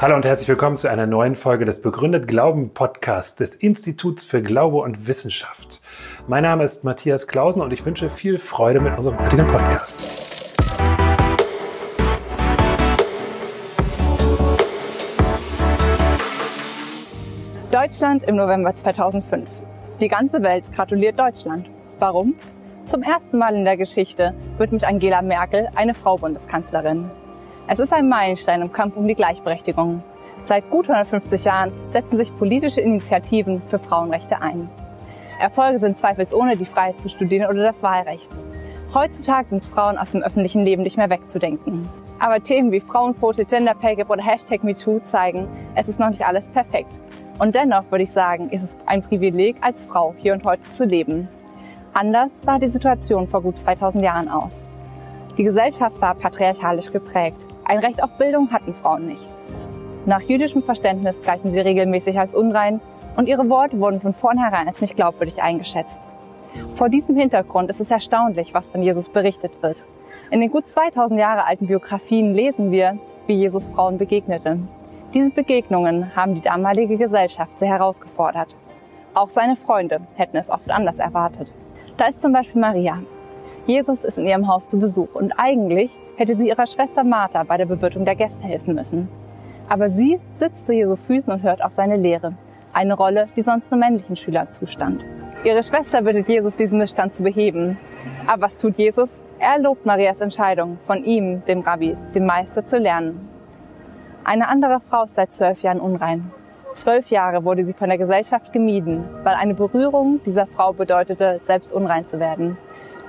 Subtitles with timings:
[0.00, 4.40] Hallo und herzlich willkommen zu einer neuen Folge des Begründet Glauben Podcasts des Instituts für
[4.40, 5.80] Glaube und Wissenschaft.
[6.28, 10.06] Mein Name ist Matthias Klausen und ich wünsche viel Freude mit unserem heutigen Podcast.
[17.72, 19.50] Deutschland im November 2005.
[20.00, 21.68] Die ganze Welt gratuliert Deutschland.
[21.98, 22.36] Warum?
[22.84, 27.10] Zum ersten Mal in der Geschichte wird mit Angela Merkel eine Frau Bundeskanzlerin.
[27.70, 30.02] Es ist ein Meilenstein im Kampf um die Gleichberechtigung.
[30.42, 34.70] Seit gut 150 Jahren setzen sich politische Initiativen für Frauenrechte ein.
[35.38, 38.38] Erfolge sind zweifelsohne die Freiheit zu studieren oder das Wahlrecht.
[38.94, 41.90] Heutzutage sind Frauen aus dem öffentlichen Leben nicht mehr wegzudenken.
[42.18, 46.26] Aber Themen wie Frauenquote, Gender Pay Gap oder Hashtag MeToo zeigen, es ist noch nicht
[46.26, 46.98] alles perfekt.
[47.38, 50.86] Und dennoch würde ich sagen, ist es ein Privileg, als Frau hier und heute zu
[50.86, 51.28] leben.
[51.92, 54.64] Anders sah die Situation vor gut 2000 Jahren aus.
[55.38, 57.46] Die Gesellschaft war patriarchalisch geprägt.
[57.64, 59.22] Ein Recht auf Bildung hatten Frauen nicht.
[60.04, 62.80] Nach jüdischem Verständnis galten sie regelmäßig als unrein
[63.16, 66.08] und ihre Worte wurden von vornherein als nicht glaubwürdig eingeschätzt.
[66.74, 69.84] Vor diesem Hintergrund ist es erstaunlich, was von Jesus berichtet wird.
[70.32, 74.58] In den gut 2000 Jahre alten Biografien lesen wir, wie Jesus Frauen begegnete.
[75.14, 78.56] Diese Begegnungen haben die damalige Gesellschaft sehr herausgefordert.
[79.14, 81.52] Auch seine Freunde hätten es oft anders erwartet.
[81.96, 82.98] Da ist zum Beispiel Maria.
[83.68, 87.58] Jesus ist in ihrem Haus zu Besuch und eigentlich hätte sie ihrer Schwester Martha bei
[87.58, 89.10] der Bewirtung der Gäste helfen müssen.
[89.68, 92.32] Aber sie sitzt zu Jesu Füßen und hört auf seine Lehre.
[92.72, 95.04] Eine Rolle, die sonst nur männlichen Schülern zustand.
[95.44, 97.76] Ihre Schwester bittet Jesus, diesen Missstand zu beheben.
[98.26, 99.20] Aber was tut Jesus?
[99.38, 103.28] Er lobt Marias Entscheidung, von ihm, dem Rabbi, dem Meister, zu lernen.
[104.24, 106.30] Eine andere Frau ist seit zwölf Jahren unrein.
[106.72, 111.70] Zwölf Jahre wurde sie von der Gesellschaft gemieden, weil eine Berührung dieser Frau bedeutete, selbst
[111.70, 112.56] unrein zu werden.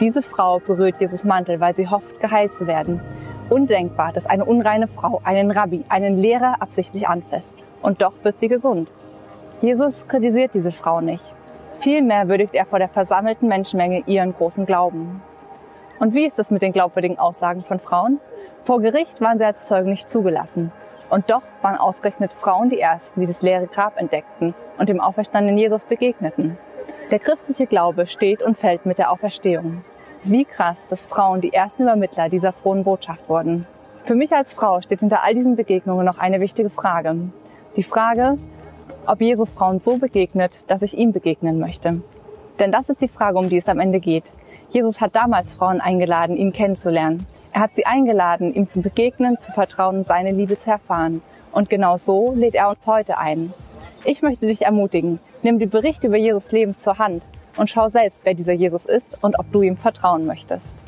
[0.00, 3.00] Diese Frau berührt Jesus Mantel, weil sie hofft, geheilt zu werden.
[3.50, 7.56] Undenkbar, dass eine unreine Frau einen Rabbi, einen Lehrer absichtlich anfasst.
[7.82, 8.92] Und doch wird sie gesund.
[9.60, 11.34] Jesus kritisiert diese Frau nicht.
[11.80, 15.20] Vielmehr würdigt er vor der versammelten Menschenmenge ihren großen Glauben.
[15.98, 18.20] Und wie ist es mit den glaubwürdigen Aussagen von Frauen?
[18.62, 20.70] Vor Gericht waren sie als Zeugen nicht zugelassen.
[21.10, 25.58] Und doch waren ausgerechnet Frauen die Ersten, die das leere Grab entdeckten und dem auferstandenen
[25.58, 26.56] Jesus begegneten.
[27.10, 29.82] Der christliche Glaube steht und fällt mit der Auferstehung.
[30.24, 33.66] Wie krass, dass Frauen die ersten Übermittler dieser frohen Botschaft wurden.
[34.02, 37.14] Für mich als Frau steht hinter all diesen Begegnungen noch eine wichtige Frage.
[37.76, 38.36] Die Frage,
[39.06, 42.02] ob Jesus Frauen so begegnet, dass ich ihm begegnen möchte.
[42.58, 44.24] Denn das ist die Frage, um die es am Ende geht.
[44.70, 47.26] Jesus hat damals Frauen eingeladen, ihn kennenzulernen.
[47.52, 51.22] Er hat sie eingeladen, ihm zu begegnen, zu vertrauen und seine Liebe zu erfahren.
[51.52, 53.54] Und genau so lädt er uns heute ein.
[54.04, 57.22] Ich möchte dich ermutigen, nimm die Berichte über Jesus Leben zur Hand
[57.58, 60.84] und schau selbst, wer dieser Jesus ist und ob du ihm vertrauen möchtest.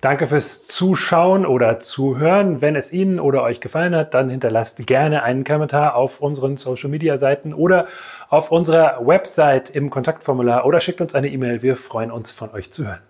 [0.00, 2.60] Danke fürs Zuschauen oder Zuhören.
[2.62, 6.88] Wenn es Ihnen oder euch gefallen hat, dann hinterlasst gerne einen Kommentar auf unseren Social
[6.88, 7.86] Media Seiten oder
[8.28, 11.62] auf unserer Website im Kontaktformular oder schickt uns eine E-Mail.
[11.62, 13.07] Wir freuen uns von euch zu hören.